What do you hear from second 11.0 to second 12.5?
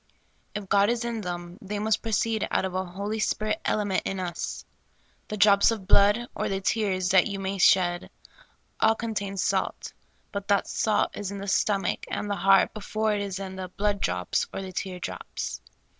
is in the stomach and the